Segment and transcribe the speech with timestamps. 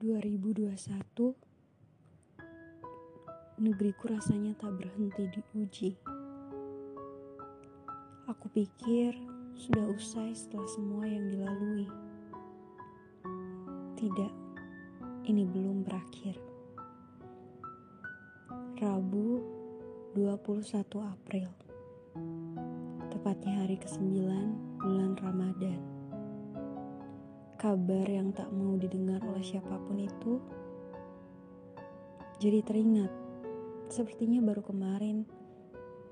[0.00, 0.80] 2021
[3.60, 5.92] Negeriku rasanya tak berhenti diuji.
[8.24, 9.12] Aku pikir
[9.60, 11.84] sudah usai setelah semua yang dilalui.
[14.00, 14.32] Tidak,
[15.28, 16.40] ini belum berakhir.
[18.80, 19.44] Rabu
[20.16, 21.52] 21 April
[23.12, 24.16] Tepatnya hari ke-9
[24.80, 25.99] bulan Ramadan
[27.60, 30.40] kabar yang tak mau didengar oleh siapa pun itu
[32.40, 33.12] jadi teringat.
[33.92, 35.28] Sepertinya baru kemarin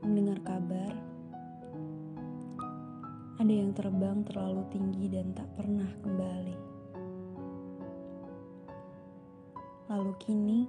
[0.05, 0.93] mendengar kabar
[3.41, 6.57] ada yang terbang terlalu tinggi dan tak pernah kembali.
[9.89, 10.69] Lalu kini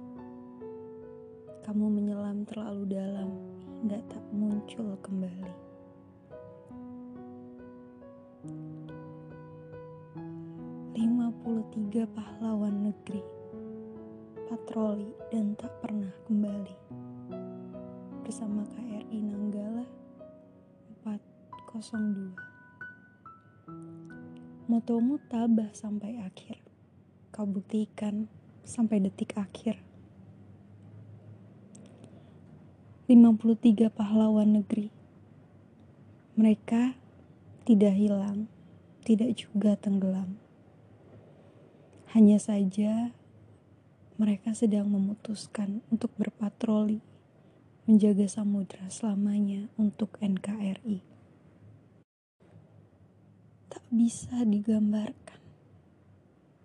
[1.60, 3.28] kamu menyelam terlalu dalam
[3.68, 5.69] hingga tak muncul kembali.
[11.70, 13.22] 53 pahlawan negeri
[14.50, 16.74] patroli dan tak pernah kembali.
[18.26, 19.86] Bersama KRI Nanggala
[21.06, 22.34] 402
[24.66, 26.58] Motomu tabah sampai akhir.
[27.30, 28.26] Kau buktikan
[28.66, 29.78] sampai detik akhir.
[33.06, 34.90] 53 pahlawan negeri.
[36.34, 36.98] Mereka
[37.62, 38.50] tidak hilang
[39.06, 40.49] tidak juga tenggelam
[42.10, 43.14] hanya saja
[44.18, 46.98] mereka sedang memutuskan untuk berpatroli
[47.86, 51.06] menjaga samudra selamanya untuk NKRI.
[53.70, 55.38] Tak bisa digambarkan.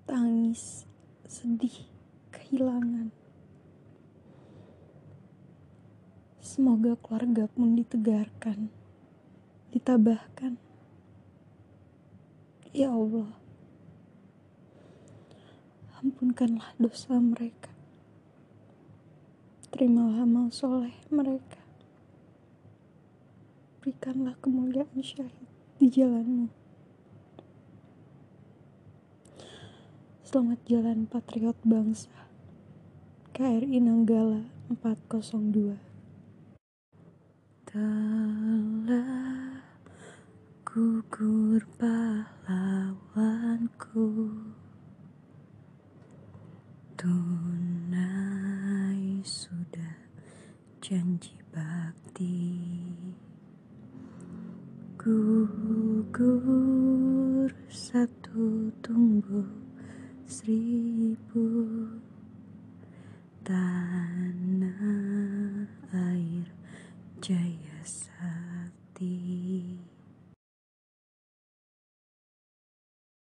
[0.10, 0.90] Tangis,
[1.30, 1.90] sedih,
[2.34, 3.14] kehilangan.
[6.42, 8.74] Semoga keluarga pun ditegarkan,
[9.70, 10.58] ditabahkan.
[12.74, 13.45] Ya Allah,
[16.06, 17.74] ampunkanlah dosa mereka.
[19.74, 21.58] Terimalah amal soleh mereka.
[23.82, 25.50] Berikanlah kemuliaan syahid
[25.82, 26.54] di jalanmu.
[30.22, 32.14] Selamat jalan patriot bangsa.
[33.34, 35.76] KRI Nanggala 402
[37.68, 39.60] Telah
[40.64, 42.64] gugur pahlawanku
[46.96, 48.00] Tunai
[49.20, 50.00] sudah
[50.80, 52.56] janji bakti.
[54.96, 56.32] Gugur
[57.68, 59.44] satu tumbuh
[60.24, 61.44] seribu.
[63.44, 64.80] Tanah
[65.92, 66.48] air
[67.20, 69.20] jaya sakti